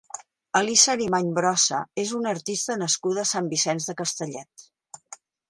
[0.59, 4.69] Elisa Arimany Brossa és una artista nascuda a Sant Vicenç de Castellet.